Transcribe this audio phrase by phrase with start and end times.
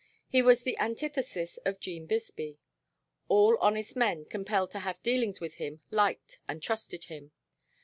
[0.27, 2.57] He was the antithesis of 'Gene Bisbee.
[3.29, 7.33] All honest men compelled to have dealings with him liked and trusted him.